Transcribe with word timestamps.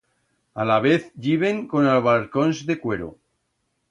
Alavez 0.61 1.03
yiben 1.25 1.57
con 1.73 1.89
abarcons 1.95 2.57
de 2.69 2.75
cuero. 2.87 3.11